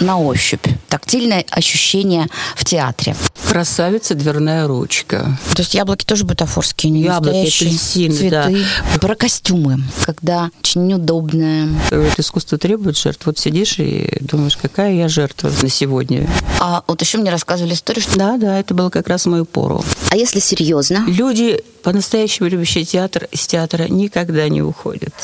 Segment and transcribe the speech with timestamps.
[0.00, 3.14] на ощупь, тактильное ощущение в театре.
[3.48, 5.38] Красавица дверная ручка.
[5.54, 8.30] То есть яблоки тоже бутафорские, не Яблоки, настоящие апельсины, цветы.
[8.30, 8.98] да.
[8.98, 11.68] Про костюмы, когда очень неудобно.
[11.90, 13.26] Это искусство требует жертв.
[13.26, 16.28] Вот сидишь и думаешь, какая я жертва на сегодня.
[16.60, 18.16] А вот еще мне рассказывали историю, что...
[18.18, 19.84] Да, да, это было как раз в мою пору.
[20.10, 21.04] А если серьезно?
[21.06, 25.14] Люди, по-настоящему любящие театр, из театра никогда не уходят.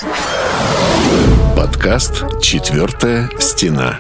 [1.56, 3.98] Подкаст «Четвертая стена».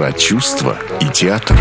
[0.00, 1.54] Про чувства и театр.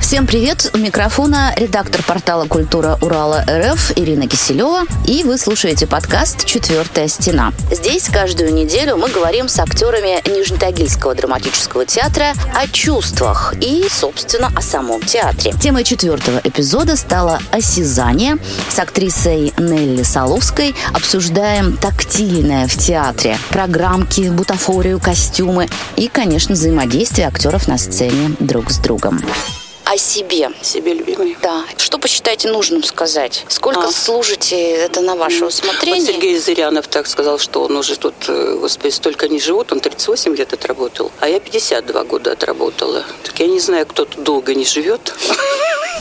[0.00, 0.68] Всем привет!
[0.74, 4.82] У микрофона редактор портала «Культура Урала РФ» Ирина Киселева.
[5.06, 7.52] И вы слушаете подкаст «Четвертая стена».
[7.70, 14.60] Здесь каждую неделю мы говорим с актерами Нижнетагильского драматического театра о чувствах и, собственно, о
[14.60, 15.52] самом театре.
[15.60, 18.38] Темой четвертого эпизода стало осязание.
[18.70, 27.68] С актрисой Нелли Соловской обсуждаем тактильное в театре, программки, бутафорию, костюмы и, конечно, взаимодействие актеров
[27.68, 29.20] на сцене друг с другом
[29.90, 30.50] о себе.
[30.60, 31.36] Себе любимый.
[31.42, 31.64] Да.
[31.78, 33.46] Что посчитаете нужным сказать?
[33.48, 33.90] Сколько А.
[33.90, 36.02] служите, это на ваше усмотрение?
[36.02, 39.80] Вот Сергей Зырянов так сказал, что он уже тут, э, господи, столько не живут, он
[39.80, 43.02] 38 лет отработал, а я 52 года отработала.
[43.22, 45.14] Так я не знаю, кто тут долго не живет.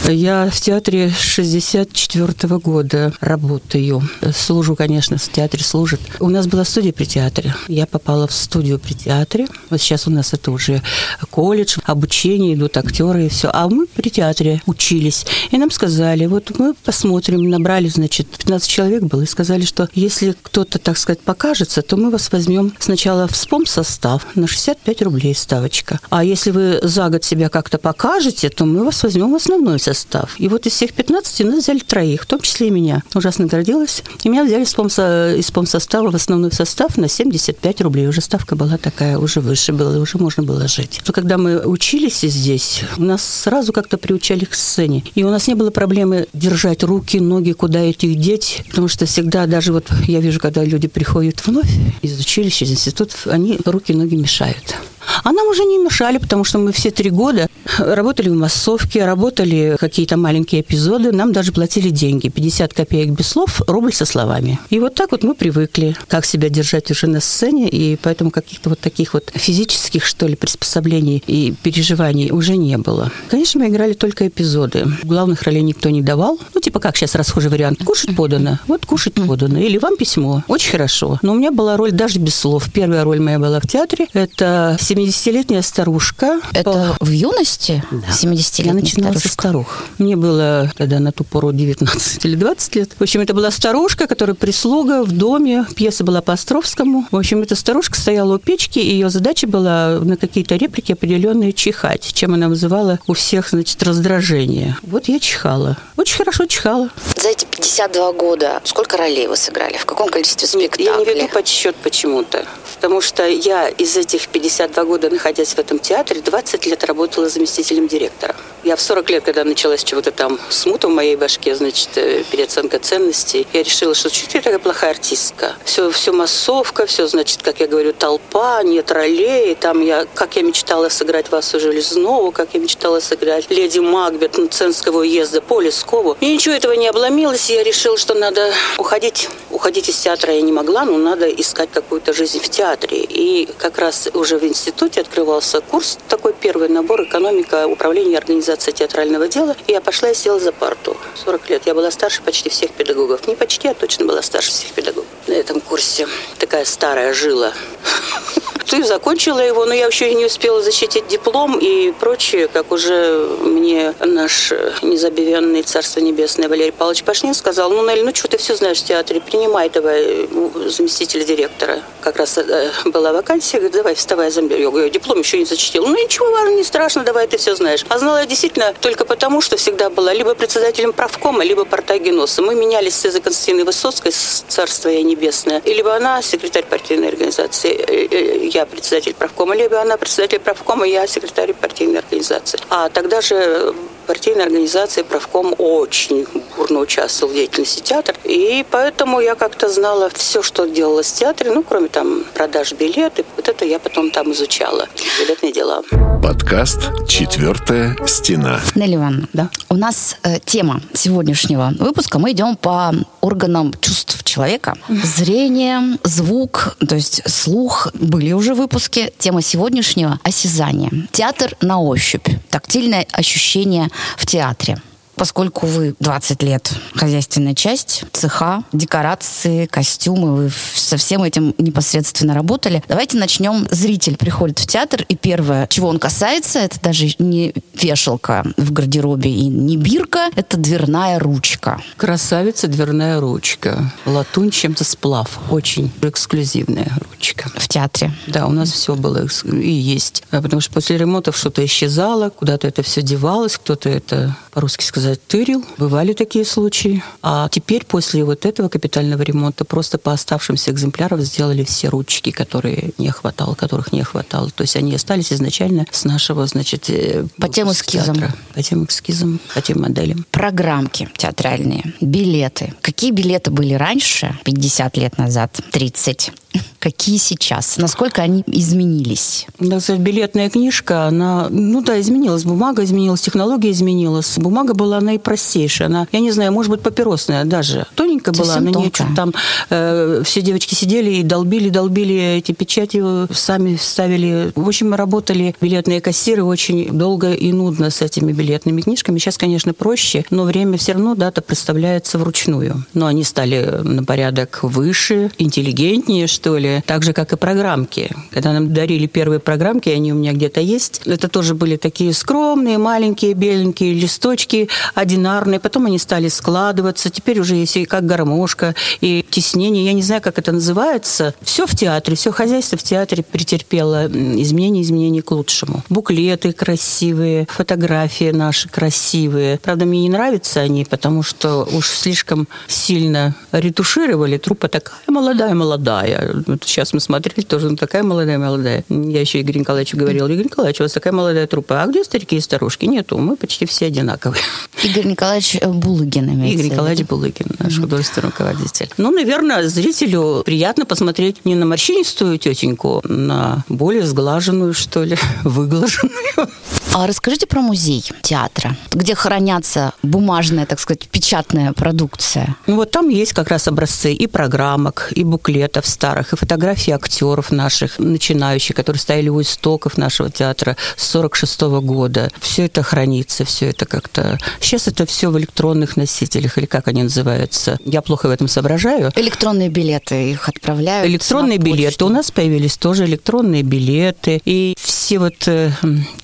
[0.05, 4.01] Я в театре 64 года работаю.
[4.33, 5.99] Служу, конечно, в театре служит.
[6.19, 7.55] У нас была студия при театре.
[7.67, 9.47] Я попала в студию при театре.
[9.69, 10.81] Вот сейчас у нас это уже
[11.29, 13.49] колледж, обучение, идут актеры и все.
[13.51, 15.25] А мы при театре учились.
[15.51, 20.35] И нам сказали, вот мы посмотрим, набрали, значит, 15 человек было, и сказали, что если
[20.41, 25.35] кто-то, так сказать, покажется, то мы вас возьмем сначала в спом состав на 65 рублей
[25.35, 25.99] ставочка.
[26.09, 30.35] А если вы за год себя как-то покажете, то мы вас возьмем в основной состав.
[30.37, 33.03] И вот из всех 15 нас взяли троих, в том числе и меня.
[33.15, 34.03] Ужасно гордилась.
[34.23, 38.07] И меня взяли из спомсостава в основной состав на 75 рублей.
[38.07, 41.01] Уже ставка была такая, уже выше была, уже можно было жить.
[41.07, 45.03] Но когда мы учились здесь, нас сразу как-то приучали к сцене.
[45.15, 48.63] И у нас не было проблемы держать руки, ноги, куда этих деть.
[48.69, 53.27] Потому что всегда, даже вот я вижу, когда люди приходят вновь из училища, из институтов,
[53.27, 54.75] они руки, ноги мешают.
[55.23, 57.47] А нам уже не мешали, потому что мы все три года
[57.77, 62.29] работали в массовке, работали какие-то маленькие эпизоды, нам даже платили деньги.
[62.29, 64.59] 50 копеек без слов, рубль со словами.
[64.69, 68.69] И вот так вот мы привыкли, как себя держать уже на сцене, и поэтому каких-то
[68.69, 73.11] вот таких вот физических, что ли, приспособлений и переживаний уже не было.
[73.29, 74.85] Конечно, мы играли только эпизоды.
[75.03, 76.39] Главных ролей никто не давал.
[76.53, 77.83] Ну, типа как сейчас расхожий вариант.
[77.83, 78.59] Кушать подано.
[78.67, 79.59] Вот кушать подано.
[79.59, 80.43] Или вам письмо.
[80.47, 81.19] Очень хорошо.
[81.21, 82.69] Но у меня была роль даже без слов.
[82.73, 84.07] Первая роль моя была в театре.
[84.13, 86.39] Это 70-летняя старушка.
[86.53, 87.83] Это в юности?
[87.91, 88.07] Да.
[88.09, 89.41] 70-летняя Я начинала со старушка.
[89.41, 89.83] старух.
[89.97, 92.91] Мне было тогда на ту пору 19 или 20 лет.
[92.97, 95.65] В общем, это была старушка, которая прислуга в доме.
[95.75, 97.07] Пьеса была по Островскому.
[97.11, 101.53] В общем, эта старушка стояла у печки, и ее задача была на какие-то реплики определенные
[101.53, 104.77] чихать, чем она вызывала у всех, значит, раздражение.
[104.83, 105.77] Вот я чихала.
[105.95, 106.89] Очень хорошо чихала.
[107.15, 109.77] За эти 52 года сколько ролей вы сыграли?
[109.77, 110.85] В каком количестве спектаклей?
[110.85, 112.45] Я не веду подсчет почему-то.
[112.75, 117.87] Потому что я из этих 52 года, находясь в этом театре, 20 лет работала заместителем
[117.87, 118.35] директора.
[118.63, 122.79] Я в 40 лет, когда началась чего-то там смута в моей башке, значит, э, переоценка
[122.79, 125.55] ценностей, я решила, что что я такая плохая артистка.
[125.63, 129.55] Все, все массовка, все, значит, как я говорю, толпа, нет ролей.
[129.55, 134.99] Там я, как я мечтала сыграть Васу Железнову, как я мечтала сыграть Леди Макбет Ценского
[134.99, 136.17] уезда по Лескову.
[136.19, 139.29] И ничего этого не обломилось, и я решила, что надо уходить.
[139.51, 142.99] Уходить из театра я не могла, но надо искать какую-то жизнь в театре.
[142.99, 148.71] И как раз уже в институте открывался курс, такой первый набор «Экономика, управление и организация
[148.71, 149.55] театрального дела».
[149.67, 150.97] И я пошла и села за парту.
[151.25, 151.63] 40 лет.
[151.65, 153.27] Я была старше почти всех педагогов.
[153.27, 156.07] Не почти, а точно была старше всех педагогов на этом курсе.
[156.39, 157.53] Такая старая жила.
[158.69, 163.25] Ты закончила его, но я еще и не успела защитить диплом и прочее, как уже
[163.41, 164.51] мне наш
[164.81, 168.83] незабвенный Царство Небесное Валерий Павлович Пашнин сказал, ну, Нелли, ну что ты все знаешь в
[168.83, 170.27] театре, принимай давай
[170.65, 171.81] заместителя директора.
[172.01, 174.29] Как раз э, была вакансия, говорит, давай вставай.
[174.29, 175.87] Я говорю, диплом еще не зачитила.
[175.87, 177.85] Ну, ничего важного, не страшно, давай ты все знаешь.
[177.87, 182.41] А знала я действительно только потому, что всегда была либо председателем правкома, либо партагеноса.
[182.41, 185.16] Мы менялись с Цезой Константиной Высоцкой, с Царство я Небесное.
[185.65, 190.85] И либо она секретарь партийной организации, э, э, я председатель правкома, либо она председатель правкома,
[190.85, 192.59] я секретарь партийной организации.
[192.69, 193.73] А тогда же
[194.07, 196.25] партийной организации правком очень
[196.57, 198.15] бурно участвовал в деятельности театра.
[198.23, 203.25] И поэтому я как-то знала все, что делалось в театре, ну, кроме там продаж билетов.
[203.35, 204.87] Вот это я потом там изучала.
[205.19, 205.83] Билетные дела.
[206.23, 208.59] Подкаст «Четвертая стена».
[208.75, 209.49] Нелли Ивановна, Да.
[209.69, 212.17] у нас э, тема сегодняшнего выпуска.
[212.19, 214.75] Мы идем по органам чувств человека.
[214.89, 217.89] Зрение, звук, то есть слух.
[217.93, 219.11] Были уже выпуски.
[219.17, 220.91] Тема сегодняшнего– осязание.
[221.11, 222.27] Театр на ощупь.
[222.49, 224.77] Тактильное ощущение в театре.
[225.17, 232.83] Поскольку вы 20 лет хозяйственная часть, цеха, декорации, костюмы, вы со всем этим непосредственно работали.
[232.87, 233.67] Давайте начнем.
[233.71, 239.31] Зритель приходит в театр, и первое, чего он касается, это даже не вешалка в гардеробе
[239.31, 241.81] и не бирка, это дверная ручка.
[241.97, 243.91] Красавица дверная ручка.
[244.05, 245.39] Латунь чем-то сплав.
[245.49, 247.49] Очень эксклюзивная ручка.
[247.55, 248.11] В театре.
[248.27, 250.23] Да, у нас все было и есть.
[250.29, 255.06] А Потому что после ремонтов что-то исчезало, куда-то это все девалось, кто-то это, по-русски сказать,
[255.15, 255.63] тырил.
[255.77, 257.03] Бывали такие случаи.
[257.21, 262.91] А теперь после вот этого капитального ремонта просто по оставшимся экземплярам сделали все ручки, которые
[262.97, 264.49] не хватало, которых не хватало.
[264.51, 268.15] То есть они остались изначально с нашего, значит, э, По тем эскизам.
[268.15, 268.35] театра.
[268.53, 270.25] По тем эскизам, по тем моделям.
[270.31, 272.73] Программки театральные, билеты.
[272.81, 276.31] Какие билеты были раньше, 50 лет назад, 30?
[276.79, 277.77] Какие сейчас?
[277.77, 279.47] Насколько они изменились?
[279.57, 282.43] Сказать, билетная книжка, она, ну да, изменилась.
[282.43, 284.37] Бумага изменилась, технология изменилась.
[284.37, 285.87] Бумага была наипростейшая.
[285.87, 287.85] Она, я не знаю, может быть, папиросная даже.
[287.95, 288.91] Тоненькая была, Совсем на нее тонкая.
[289.07, 289.33] что-то там
[289.69, 293.01] э, все девочки сидели и долбили, долбили эти печати,
[293.33, 294.51] сами ставили.
[294.55, 299.19] В общем, мы работали, билетные кассиры, очень долго и нудно с этими билетными книжками.
[299.19, 302.85] Сейчас, конечно, проще, но время все равно дата представляется вручную.
[302.93, 308.09] Но они стали на порядок выше, интеллигентнее, что ли, так же, как и программки.
[308.31, 312.77] Когда нам дарили первые программки, они у меня где-то есть, это тоже были такие скромные,
[312.77, 315.59] маленькие, беленькие листочки, одинарные.
[315.59, 317.09] Потом они стали складываться.
[317.09, 319.85] Теперь уже есть и как гармошка, и теснение.
[319.85, 321.33] Я не знаю, как это называется.
[321.41, 325.83] Все в театре, все хозяйство в театре претерпело изменения, изменения к лучшему.
[325.89, 329.59] Буклеты красивые, фотографии наши красивые.
[329.59, 334.37] Правда, мне не нравятся они, потому что уж слишком сильно ретушировали.
[334.37, 336.43] Трупа такая молодая-молодая.
[336.45, 338.83] Вот сейчас мы смотрели тоже, ну, такая молодая-молодая.
[338.89, 341.83] Я еще Игорь Николаевичу говорила, Игорь Николаевич, у вас такая молодая трупа.
[341.83, 342.85] А где старики и старушки?
[342.85, 344.41] Нету, мы почти все одинаковые.
[344.83, 346.71] Игорь Николаевич э, Булыгин имеется Игорь.
[346.71, 348.89] Николаевич Булыкин, наш художественный руководитель.
[348.97, 356.49] Ну, наверное, зрителю приятно посмотреть не на морщинистую тетеньку, на более сглаженную, что ли, выглаженную.
[356.93, 362.55] А расскажите про музей театра, где хранятся бумажная, так сказать, печатная продукция.
[362.65, 367.51] Ну, вот там есть как раз образцы и программок, и буклетов старых, и фотографии актеров
[367.51, 372.29] наших, начинающих, которые стояли у истоков нашего театра с 46 года.
[372.39, 374.39] Все это хранится, все это как-то...
[374.59, 377.77] Сейчас это все в электронных носителях, или как они называются.
[377.85, 379.11] Я плохо в этом соображаю.
[379.15, 381.07] Электронные билеты их отправляют.
[381.07, 382.05] Электронные билеты.
[382.05, 384.41] У нас появились тоже электронные билеты.
[384.45, 385.71] И все вот э,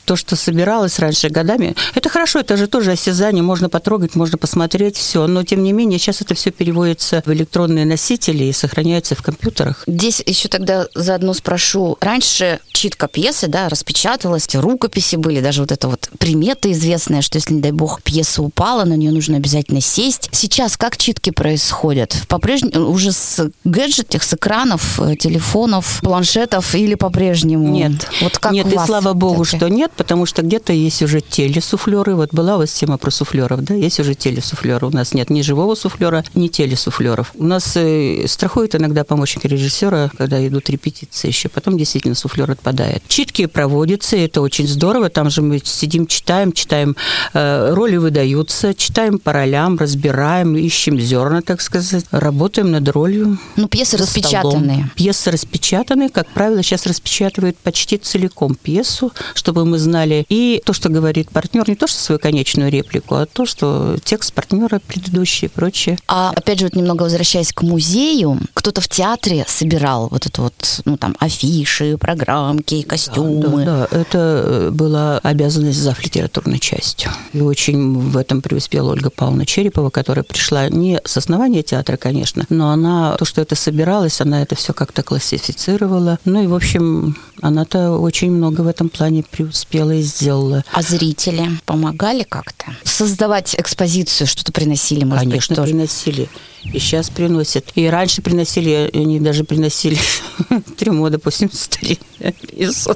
[0.06, 4.98] то, что собиралось раньше годами, это хорошо, это же тоже осязание, можно потрогать, можно посмотреть,
[4.98, 5.26] все.
[5.26, 9.84] Но, тем не менее, сейчас это все переводится в электронные носители и сохраняется в компьютерах.
[9.88, 11.98] Здесь еще тогда заодно спрошу.
[12.00, 17.56] Раньше читка пьесы, да, распечатывалась, рукописи были, даже вот эта вот примета известная, что если,
[17.56, 20.30] не дай бог, пьеса упала, на нее нужно обязательно сесть.
[20.32, 22.16] Сейчас как читки происходят?
[22.28, 27.70] По-прежнему уже с гаджетов, с экранов, э, телефонов, планшетов или по-прежнему?
[27.70, 28.08] Нет.
[28.22, 32.16] Вот как нет, и слава богу, что нет, потому что где-то есть уже телесуфлеры.
[32.16, 33.74] Вот была у вас тема про суфлеров, да?
[33.74, 34.88] Есть уже телесуфлеры.
[34.88, 37.32] У нас нет ни живого суфлера, ни телесуфлеров.
[37.36, 41.50] У нас э, страхуют иногда помощники режиссера, когда идут репетиции еще.
[41.50, 43.04] Потом действительно суфлер отпадает.
[43.08, 45.10] Читки проводятся, и это очень здорово.
[45.10, 46.96] Там же мы сидим, читаем, читаем,
[47.34, 52.06] э, роли выдаются, читаем по ролям, разбираем, ищем зерна, так сказать.
[52.12, 53.38] Работаем над ролью.
[53.56, 54.76] Ну, пьесы распечатанные.
[54.76, 54.92] столом.
[54.96, 56.10] Пьесы распечатаны.
[56.10, 61.70] Как правило, сейчас распечатывают почти целиком пьесу, чтобы мы знали и то, что говорит партнер,
[61.70, 66.00] не то, что свою конечную реплику, а то, что текст партнера предыдущий и прочее.
[66.08, 70.82] А опять же, вот немного возвращаясь к музею, кто-то в театре собирал вот это вот,
[70.86, 73.64] ну там, афиши, программки, костюмы.
[73.64, 76.04] Да, да, это э, была обязанность зав.
[76.04, 77.12] литературной частью.
[77.34, 82.46] И очень в этом преуспела Ольга Павловна Черепова, которая пришла не с основания театра, конечно,
[82.50, 86.18] но она, то, что это собиралось, она это все как-то классифицировала.
[86.26, 90.64] Ну и, в общем, она-то очень много в этом плане преуспела и сделала.
[90.72, 92.76] А зрители помогали как-то?
[92.84, 95.72] Создавать экспозицию, что-то приносили, может Конечно, быть, тоже?
[95.72, 96.30] приносили.
[96.64, 97.66] И сейчас приносят.
[97.76, 99.98] И раньше приносили, они даже приносили
[100.78, 102.00] трюмо, допустим, стали
[102.48, 102.96] пьесу.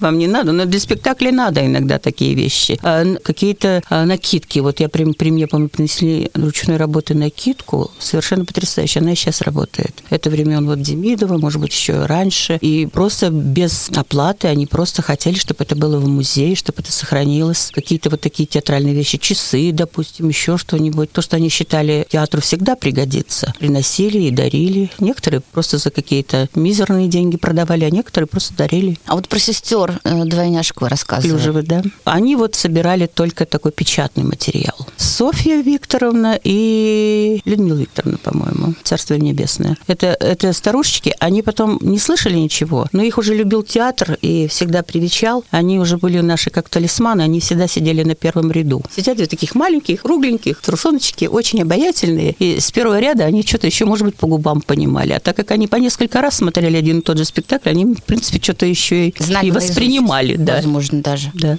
[0.00, 2.78] Вам не надо, но для спектакля надо иногда такие вещи.
[2.82, 4.58] А, какие-то а, накидки.
[4.58, 9.02] Вот я при, при мне, по-моему, принесли ручной работы накидку, совершенно потрясающая.
[9.02, 10.02] Она и сейчас работает.
[10.10, 12.58] Это времен вот Демидова, может быть, еще раньше.
[12.60, 17.70] И просто без оплаты они просто хотели, чтобы это было в музее, чтобы это сохранилось.
[17.74, 21.12] Какие-то вот такие театральные вещи, часы, допустим, еще что-нибудь.
[21.12, 23.52] То, что они считали театру всегда пригодится.
[23.58, 24.90] Приносили и дарили.
[24.98, 28.98] Некоторые просто за какие-то мизерные деньги продавали, а некоторые просто дарили.
[29.06, 31.32] А вот про сестер э, двойняшек вы рассказывали.
[31.32, 31.82] Клюжевы, да.
[32.04, 34.76] Они вот собирали только такой печатный материал.
[34.96, 39.76] Софья Викторовна и Людмила Викторовна, по-моему, Царство Небесное.
[39.86, 44.82] Это, это старушечки, они потом не слышали ничего, но их уже любил театр и всегда
[44.82, 45.44] привечал.
[45.50, 48.82] Они уже были наши как талисманы, они всегда сидели на первом ряду.
[48.94, 52.34] Сидят две таких маленьких, кругленьких, трусоночки, очень обаятельные.
[52.38, 55.12] И с первого ряда они что-то еще, может быть, по губам понимали.
[55.12, 58.02] А так как они по несколько раз смотрели один и тот же спектакль, они, в
[58.02, 60.36] принципе, что-то еще и, и воспринимали.
[60.36, 60.56] Да.
[60.56, 61.30] Возможно, даже.
[61.34, 61.56] Да.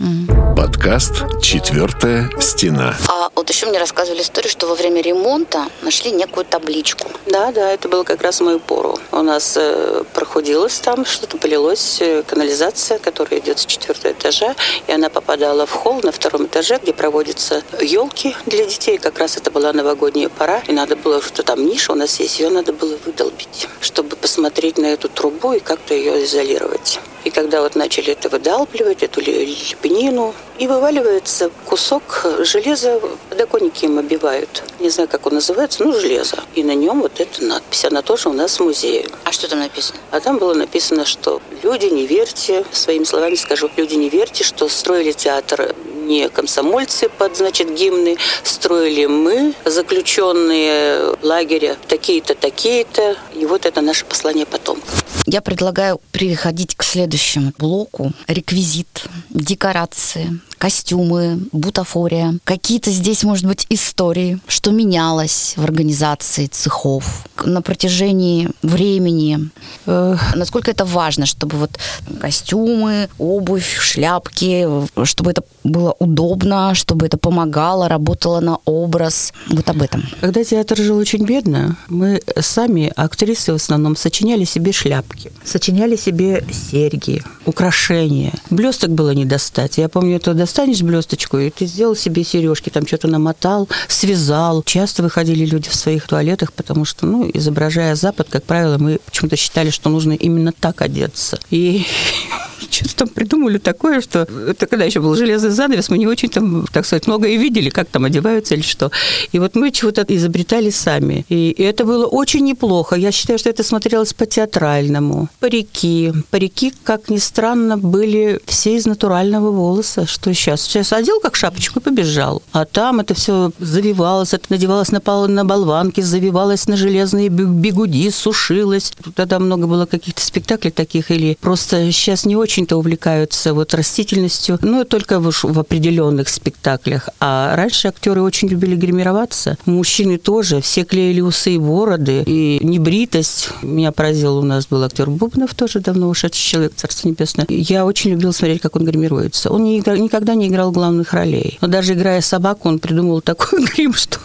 [0.55, 2.95] Подкаст «Четвертая стена».
[3.07, 7.09] А вот еще мне рассказывали историю, что во время ремонта нашли некую табличку.
[7.25, 8.97] Да, да, это было как раз в мою пору.
[9.11, 14.55] У нас э, проходилось там, что-то полилось, э, канализация, которая идет с четвертого этажа,
[14.87, 18.97] и она попадала в холл на втором этаже, где проводятся елки для детей.
[18.97, 22.39] Как раз это была новогодняя пора, и надо было, что там ниша у нас есть,
[22.39, 26.99] ее надо было выдолбить, чтобы посмотреть на эту трубу и как-то ее изолировать.
[27.25, 34.63] И когда вот начали это выдалбливать, эту лепнину, и вываливается кусок железа, подоконники им обивают.
[34.79, 36.37] Не знаю, как он называется, ну, железо.
[36.53, 37.85] И на нем вот эта надпись.
[37.85, 39.07] Она тоже у нас в музее.
[39.23, 39.99] А что там написано?
[40.11, 44.69] А там было написано, что люди, не верьте, своими словами скажу, люди, не верьте, что
[44.69, 53.15] строили театр не комсомольцы под, значит, гимны, строили мы, заключенные лагеря, такие-то, такие-то.
[53.39, 54.89] И вот это наше послание потомкам.
[55.25, 58.11] Я предлагаю переходить к следующему блоку.
[58.27, 62.37] Реквизит, декорации, костюмы, бутафория.
[62.43, 69.49] Какие-то здесь, может быть, истории, что менялось в организации цехов на протяжении времени.
[69.85, 71.79] Насколько это важно, чтобы вот
[72.19, 74.67] костюмы, обувь, шляпки,
[75.05, 79.33] чтобы это было удобно, чтобы это помогало, работало на образ.
[79.47, 80.03] Вот об этом.
[80.21, 86.45] Когда театр жил очень бедно, мы сами, актрисы в основном, сочиняли себе шляпки, сочиняли себе
[86.51, 88.33] серьги, украшения.
[88.49, 89.77] Блесток было не достать.
[89.77, 94.63] Я помню, это достанешь блесточку, и ты сделал себе сережки, там что-то намотал, связал.
[94.63, 99.35] Часто выходили люди в своих туалетах, потому что, ну, изображая Запад, как правило, мы почему-то
[99.35, 101.39] считали, что нужно именно так одеться.
[101.49, 101.85] И
[102.69, 106.65] что-то там придумали такое, что это когда еще был железный занавес, мы не очень там,
[106.71, 108.91] так сказать, много и видели, как там одеваются или что.
[109.31, 111.25] И вот мы чего-то изобретали сами.
[111.29, 112.95] И, и это было очень неплохо.
[112.95, 115.27] Я считаю, что это смотрелось по-театральному.
[115.39, 116.13] Парики.
[116.31, 120.05] Парики, как ни странно, были все из натурального волоса.
[120.05, 120.61] Что сейчас?
[120.61, 122.41] Сейчас одел как шапочку и побежал.
[122.53, 128.09] А там это все завивалось, это надевалось на, пол, на болванки, завивалось на железные бегуди,
[128.09, 128.93] сушилось.
[129.13, 134.85] Тогда много было каких-то спектаклей таких, или просто сейчас не очень-то увлекаются вот растительностью, ну,
[134.85, 137.09] только в, в определенных спектаклях.
[137.19, 139.57] А раньше актеры очень любили гримироваться.
[139.65, 140.61] Мужчины тоже.
[140.61, 142.23] Все клеили усы и бороды.
[142.25, 143.49] И небритость.
[143.61, 147.45] Меня поразил, у нас был актер Бубнов, тоже давно ушедший человек, Царство Небесное.
[147.49, 149.51] Я очень любила смотреть, как он гримируется.
[149.51, 151.57] Он не играл, никогда не играл главных ролей.
[151.61, 154.19] Но даже играя собаку, он придумал такой грим, что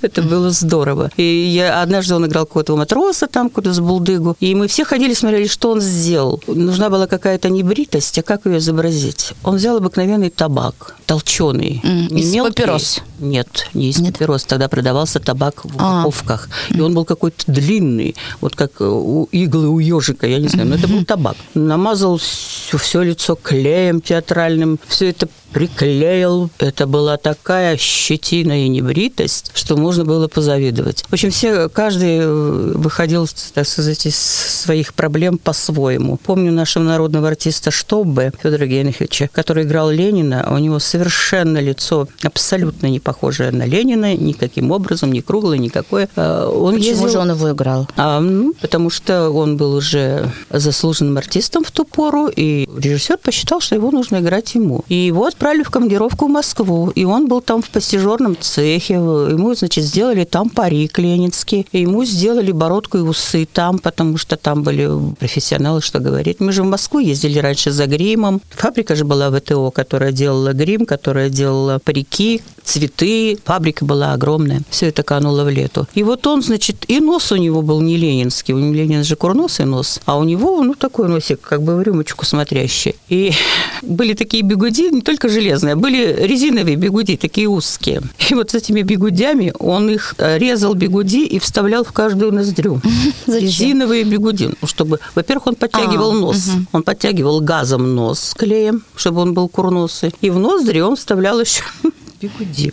[0.00, 1.10] это было здорово.
[1.16, 4.36] И я, однажды он играл какого-то матроса там, куда-то с булдыгу.
[4.40, 6.42] И мы все ходили, смотрели, что он сделал.
[6.46, 9.32] Нужна была какая-то небритость, а как ее изобразить?
[9.44, 11.80] Он взял обыкновенный табак, толченый.
[11.84, 12.50] Mm, из мелкий.
[12.50, 13.02] папирос?
[13.22, 14.44] Нет, не из папирос.
[14.44, 16.00] Тогда продавался табак в а.
[16.00, 16.48] упаковках.
[16.70, 20.74] И он был какой-то длинный, вот как у иглы у ежика, я не знаю, но
[20.74, 21.36] это был табак.
[21.54, 26.50] Намазал все, все лицо клеем театральным, все это приклеил.
[26.58, 31.04] Это была такая щетина и небритость, что можно было позавидовать.
[31.08, 36.16] В общем, все, каждый э, выходил, так сказать, из своих проблем по-своему.
[36.16, 40.48] Помню нашего народного артиста Штоббе Федора Генриховича, который играл Ленина.
[40.50, 46.08] У него совершенно лицо абсолютно не похожее на Ленина, никаким образом, ни круглое, никакое.
[46.16, 47.08] А, он Почему ездил...
[47.08, 47.86] же он его играл?
[47.96, 53.60] А, ну, потому что он был уже заслуженным артистом в ту пору, и режиссер посчитал,
[53.60, 54.82] что его нужно играть ему.
[54.88, 59.54] И вот отправили в командировку в Москву, и он был там в постижерном цехе, ему,
[59.54, 64.62] значит, сделали там парик ленинский, и ему сделали бородку и усы там, потому что там
[64.62, 64.88] были
[65.18, 66.40] профессионалы, что говорить.
[66.40, 68.40] Мы же в Москву ездили раньше за гримом.
[68.50, 74.62] Фабрика же была ВТО, которая делала грим, которая делала парики, цветы, фабрика была огромная.
[74.70, 75.86] Все это кануло в лету.
[75.94, 78.54] И вот он, значит, и нос у него был не ленинский.
[78.54, 82.24] У Ленина же курносый нос, а у него, ну, такой носик, как бы в рюмочку
[82.24, 82.94] смотрящий.
[83.08, 83.32] И
[83.82, 88.02] были такие бегуди, не только железные, а были резиновые бегуди, такие узкие.
[88.30, 92.80] И вот с этими бегудями он их э, резал бегуди и вставлял в каждую ноздрю.
[93.26, 93.42] Зачем?
[93.42, 96.50] Резиновые бегуди, ну, чтобы, во-первых, он подтягивал А, нос.
[96.72, 100.14] Он подтягивал газом нос клеем, чтобы он был курносый.
[100.20, 101.62] И в ноздри он вставлял еще
[102.22, 102.72] бигуди,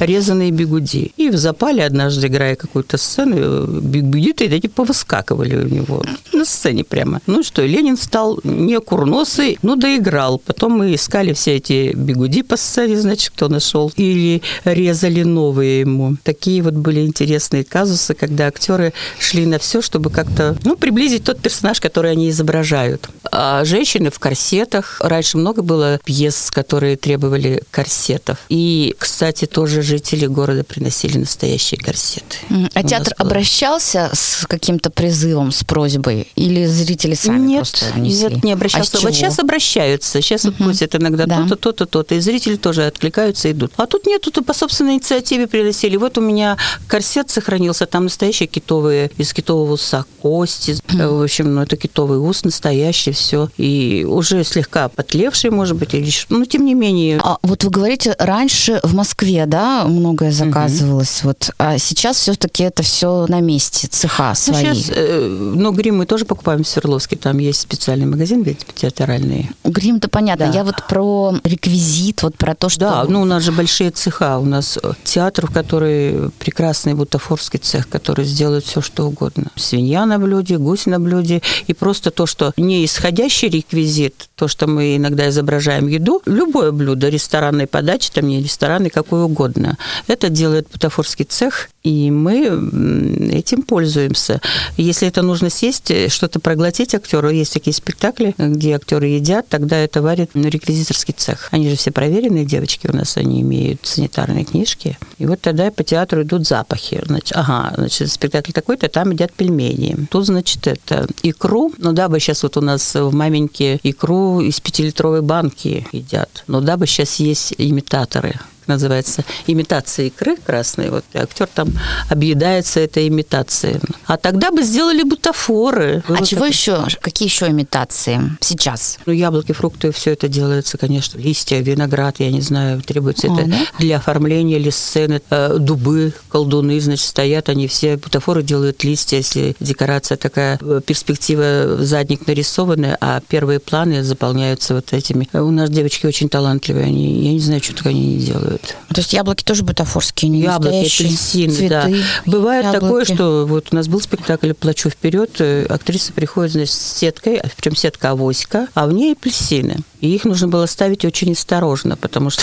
[0.00, 1.12] резаные бигуди.
[1.16, 6.02] И в запале однажды, играя какую-то сцену, бигуди-то эти повыскакивали у него
[6.32, 7.20] на сцене прямо.
[7.26, 10.38] Ну что, Ленин стал не курносый, ну доиграл.
[10.38, 13.92] Потом мы искали все эти бигуди по сцене, значит, кто нашел.
[13.96, 16.16] Или резали новые ему.
[16.22, 21.40] Такие вот были интересные казусы, когда актеры шли на все, чтобы как-то, ну, приблизить тот
[21.40, 23.08] персонаж, который они изображают.
[23.30, 25.00] А женщины в корсетах.
[25.00, 28.38] Раньше много было пьес, которые требовали корсетов.
[28.48, 32.36] И, кстати, тоже жители города приносили настоящие корсеты.
[32.74, 33.28] А У театр было.
[33.30, 36.28] обращался с каким-то призывом, с просьбой?
[36.36, 38.28] Или зрители сами нет, просто несли?
[38.34, 38.92] нет, не А обращался.
[38.98, 39.12] вот чего?
[39.12, 41.42] сейчас обращаются, сейчас вот просят иногда Да.
[41.42, 43.72] то-то, то-то, то-то, и зрители тоже откликаются, идут.
[43.76, 45.96] А тут нет, тут по собственной инициативе приносили.
[45.96, 51.54] Вот у меня корсет сохранился, там настоящие китовые, из китового уса кости, Э, в общем,
[51.54, 53.50] ну это китовый ус настоящий, все.
[53.56, 57.70] И уже слегка потлевший, может быть, или что, но тем не менее, А вот вы
[57.70, 63.88] говорите, раньше в Москве, да, многое заказывалось, вот, а сейчас все-таки это все на месте,
[63.88, 64.74] цеха Ну, свои.
[64.74, 67.16] сейчас, э, ну, грим мы тоже покупаем в Свердловске.
[67.16, 69.50] Там есть специальный магазин, ведь театральный.
[69.64, 70.46] Грим-то понятно.
[70.46, 70.52] Да.
[70.52, 72.80] Я вот про реквизит, вот про то, что...
[72.80, 74.38] Да, ну у нас же большие цеха.
[74.38, 79.46] У нас э, театр, в который прекрасный бутафорский цех, который сделает все, что угодно.
[79.56, 81.42] Свинья на блюде, гусь на блюде.
[81.66, 87.08] И просто то, что не исходящий реквизит, то, что мы иногда изображаем еду, любое блюдо
[87.08, 89.76] ресторанной подачи, там не ресторанной, какой угодно,
[90.06, 94.42] это делает бутафорский цех, и мы этим пользуемся.
[94.76, 99.78] Если это нужно сесть, э, что-то проглотить актеру, есть такие спектакли, где актеры едят, тогда
[99.78, 101.48] это варит реквизиторский цех.
[101.50, 104.98] Они же все проверенные девочки у нас, они имеют санитарные книжки.
[105.16, 107.00] И вот тогда по театру идут запахи.
[107.06, 109.96] Значит, ага, значит, спектакль такой-то, там едят пельмени.
[110.10, 111.72] Тут, значит, это икру.
[111.78, 116.44] Ну да, бы сейчас вот у нас в маменьке икру из пятилитровой банки едят.
[116.48, 118.34] Ну да, бы сейчас есть имитаторы
[118.68, 120.90] называется имитация икры красной.
[120.90, 121.68] Вот актер там
[122.08, 123.80] объедается этой имитацией.
[124.06, 126.02] А тогда бы сделали бутафоры.
[126.06, 126.84] А Было чего как- еще?
[127.00, 128.98] Какие еще имитации сейчас?
[129.06, 131.18] ну, яблоки, фрукты, все это делается, конечно.
[131.18, 133.56] Листья, виноград, я не знаю, требуется А, это да?
[133.78, 135.20] для оформления или сцены.
[135.30, 141.76] Э, Дубы, колдуны, значит, стоят, они все, бутафоры делают листья, если декорация такая, э, перспектива,
[141.84, 145.28] задник нарисованная, а первые планы заполняются вот этими.
[145.32, 148.57] Э, У нас девочки очень талантливые, они, я не знаю, что только они не делают.
[148.88, 151.08] То есть яблоки тоже бутафорские, не Яблоки, настоящие?
[151.08, 151.88] апельсины, цветы, да.
[152.26, 152.82] Бывает яблоки.
[152.82, 157.40] такое, что вот у нас был спектакль «Плачу вперед», э, актриса приходит, значит, с сеткой,
[157.56, 159.76] причем сетка авоська, а в ней апельсины.
[160.00, 162.42] И их нужно было ставить очень осторожно, потому что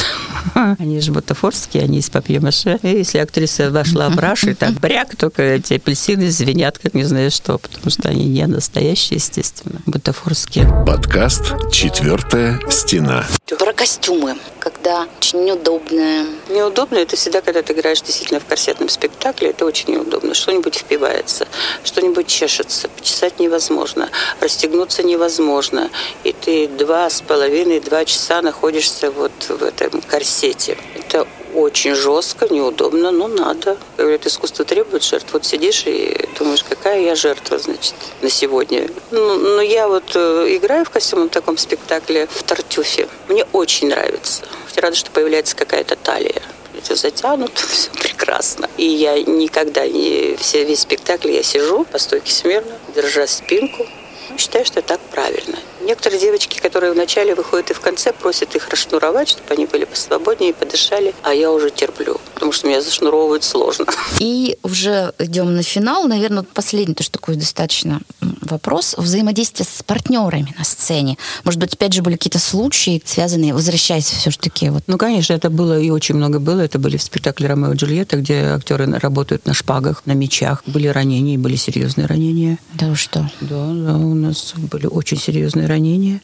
[0.80, 2.80] они же бутафорские, они из папье-маше.
[2.84, 7.06] И если актриса вошла в раш, и так бряк, только эти апельсины звенят, как не
[7.06, 10.68] знаю что, потому что они не настоящие, естественно, бутафорские.
[10.86, 13.26] Подкаст «Четвертая стена».
[13.58, 16.26] Про костюмы, когда очень неудобные.
[16.50, 20.34] Неудобно это всегда, когда ты играешь действительно в корсетном спектакле, это очень неудобно.
[20.34, 21.48] Что-нибудь впивается,
[21.84, 24.10] что-нибудь чешется, почесать невозможно,
[24.42, 25.90] расстегнуться невозможно.
[26.24, 27.45] И ты два с половиной,
[27.80, 30.78] два часа находишься вот в этом корсете.
[30.96, 33.78] Это очень жестко, неудобно, но надо.
[33.98, 35.32] Говорят, искусство требует жертв.
[35.34, 38.90] Вот сидишь и думаешь, какая я жертва, значит, на сегодня.
[39.12, 43.08] Ну, но я вот э, играю в костюмном таком спектакле в Тартюфе.
[43.30, 44.44] Мне очень нравится.
[44.76, 46.42] Я рада, что появляется какая-то талия.
[46.78, 48.70] Это затянуто, все прекрасно.
[48.78, 50.36] И я никогда не...
[50.36, 53.86] Все, весь спектакль я сижу по стойке смирно, держа спинку.
[54.30, 55.58] Ну, Считаю, что так правильно.
[55.86, 60.50] Некоторые девочки, которые вначале выходят и в конце, просят их расшнуровать, чтобы они были посвободнее
[60.50, 63.86] и подышали, а я уже терплю, потому что меня зашнуровывать сложно.
[64.20, 66.08] И уже идем на финал.
[66.08, 68.00] Наверное, последний тоже такой достаточно
[68.42, 68.96] вопрос.
[68.98, 71.18] Взаимодействие с партнерами на сцене.
[71.44, 75.80] Может быть, опять же, были какие-то случаи, связанные, возвращаясь все-таки вот Ну, конечно, это было
[75.80, 76.62] и очень много было.
[76.62, 80.64] Это были в спектакле «Ромео и Джульетта», где актеры работают на шпагах, на мечах.
[80.66, 82.58] Были ранения, были серьезные ранения.
[82.74, 83.30] да что.
[83.42, 85.75] Да, да, у нас были очень серьезные ранения.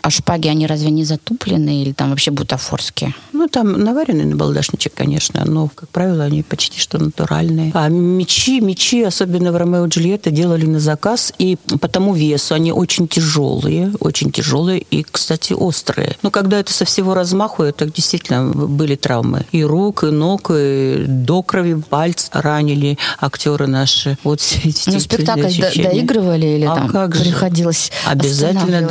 [0.02, 3.14] А шпаги, они разве не затуплены или там вообще бутафорские?
[3.34, 7.72] Ну, там наваренный на балдашничек, конечно, но, как правило, они почти что натуральные.
[7.74, 12.54] А мечи, мечи, особенно в Ромео и Джульетта, делали на заказ, и по тому весу
[12.56, 16.16] они очень тяжелые, очень тяжелые и, кстати, острые.
[16.24, 19.46] Но когда это со всего размаху, это действительно были травмы.
[19.52, 24.18] И рук, и ног, и до крови пальц ранили актеры наши.
[24.24, 27.24] Вот все эти Ну, спектакль до- доигрывали или А там как же?
[27.24, 28.90] приходилось Обязательно останавливать?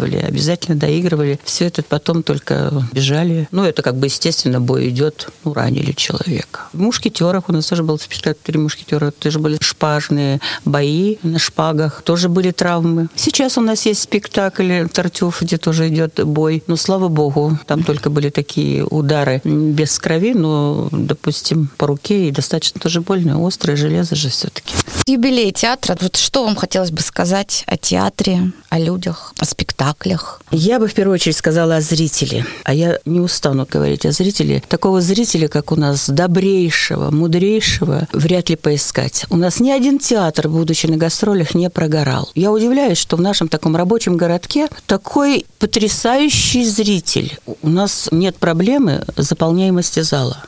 [0.00, 1.40] Доигрывали, обязательно доигрывали.
[1.44, 3.48] Все это потом только бежали.
[3.50, 6.60] Ну, это как бы, естественно, бой идет, ну, ранили человека.
[6.72, 12.02] В «Мушкетерах» у нас тоже был спектакль «Три мушкетера», тоже были шпажные бои на шпагах,
[12.02, 13.08] тоже были травмы.
[13.14, 16.62] Сейчас у нас есть спектакль «Тартюф», где тоже идет бой.
[16.66, 22.30] Но, слава богу, там только были такие удары без крови, но, допустим, по руке и
[22.30, 23.46] достаточно тоже больно.
[23.46, 24.74] Острое железо же все-таки.
[25.06, 25.96] Юбилей театра.
[26.00, 29.44] Вот что вам хотелось бы сказать о театре, о людях, о
[29.80, 30.40] спектаклях?
[30.50, 32.44] Я бы в первую очередь сказала о зрителе.
[32.64, 34.62] А я не устану говорить о зрителе.
[34.68, 39.26] Такого зрителя, как у нас, добрейшего, мудрейшего, вряд ли поискать.
[39.30, 42.30] У нас ни один театр, будучи на гастролях, не прогорал.
[42.34, 47.38] Я удивляюсь, что в нашем таком рабочем городке такой потрясающий зритель.
[47.62, 50.44] У нас нет проблемы заполняемости зала.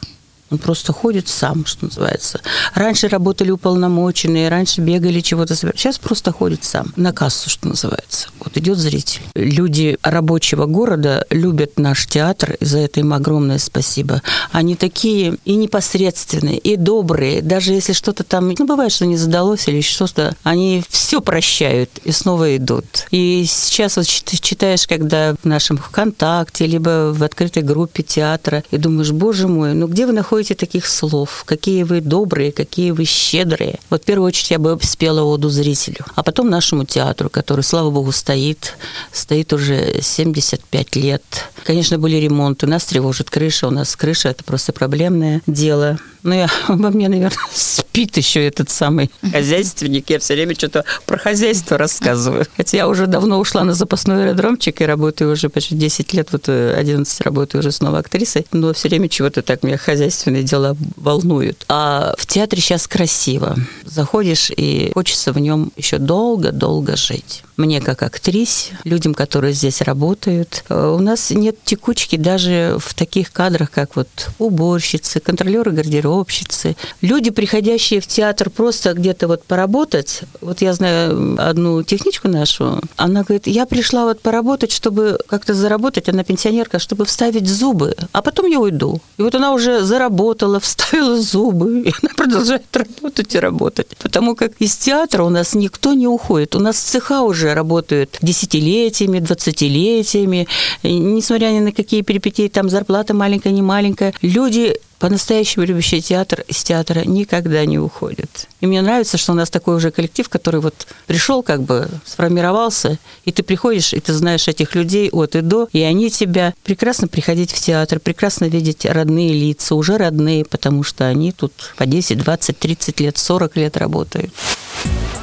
[0.52, 2.42] Он просто ходит сам, что называется.
[2.74, 5.56] Раньше работали уполномоченные, раньше бегали чего-то.
[5.56, 6.92] Сейчас просто ходит сам.
[6.96, 8.28] На кассу, что называется.
[8.38, 9.22] Вот идет зритель.
[9.34, 14.20] Люди рабочего города любят наш театр, и за это им огромное спасибо.
[14.50, 17.40] Они такие и непосредственные, и добрые.
[17.40, 22.12] Даже если что-то там, ну, бывает, что не задалось или что-то, они все прощают и
[22.12, 23.06] снова идут.
[23.10, 28.76] И сейчас вот чит- читаешь, когда в нашем ВКонтакте, либо в открытой группе театра, и
[28.76, 31.44] думаешь, боже мой, ну где вы находите таких слов?
[31.46, 33.78] Какие вы добрые, какие вы щедрые.
[33.90, 37.90] Вот в первую очередь я бы спела оду зрителю, а потом нашему театру, который, слава
[37.90, 38.76] богу, стоит,
[39.12, 41.22] стоит уже 75 лет.
[41.64, 45.98] Конечно, были ремонты, нас тревожит крыша, у нас крыша это просто проблемное дело.
[46.22, 50.10] Ну, я, обо мне, наверное, спит еще этот самый хозяйственник.
[50.10, 52.46] Я все время что-то про хозяйство рассказываю.
[52.56, 56.48] Хотя я уже давно ушла на запасной аэродромчик и работаю уже почти 10 лет, вот
[56.48, 61.64] э, 11 работаю уже снова актрисой, но все время чего-то так меня хозяйственные дела волнуют.
[61.68, 63.56] А в театре сейчас красиво.
[63.84, 67.42] Заходишь, и хочется в нем еще долго-долго жить.
[67.62, 70.64] Мне как актрисе, людям, которые здесь работают.
[70.68, 74.08] Э, У нас нет текучки даже в таких кадрах, как вот
[74.40, 76.76] уборщицы, контролеры, гардеробщицы.
[77.02, 80.22] Люди, приходящие в театр просто где-то вот поработать.
[80.40, 86.08] Вот я знаю одну техничку нашу, она говорит, я пришла вот поработать, чтобы как-то заработать,
[86.08, 89.00] она пенсионерка, чтобы вставить зубы, а потом я уйду.
[89.18, 93.96] И вот она уже заработала, вставила зубы, и она продолжает работать и работать.
[94.02, 96.56] Потому как из театра у нас никто не уходит.
[96.56, 100.48] У нас цеха уже работают десятилетиями, двадцатилетиями,
[100.82, 104.14] несмотря ни на какие перипетии, там зарплата маленькая, не маленькая.
[104.22, 108.46] Люди по-настоящему любящие театр из театра никогда не уходят.
[108.60, 113.00] И мне нравится, что у нас такой уже коллектив, который вот пришел, как бы сформировался,
[113.24, 117.08] и ты приходишь, и ты знаешь этих людей от и до, и они тебя прекрасно
[117.08, 122.18] приходить в театр, прекрасно видеть родные лица, уже родные, потому что они тут по 10,
[122.18, 124.32] 20, 30 лет, 40 лет работают.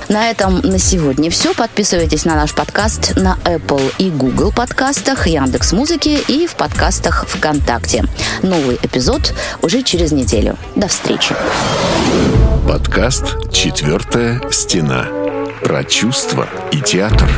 [0.09, 1.53] На этом на сегодня все.
[1.53, 8.03] Подписывайтесь на наш подкаст на Apple и Google подкастах, Яндекс Музыки и в подкастах ВКонтакте.
[8.41, 10.57] Новый эпизод уже через неделю.
[10.75, 11.35] До встречи.
[12.67, 15.05] Подкаст «Четвертая стена».
[15.63, 17.29] Про чувства и театр.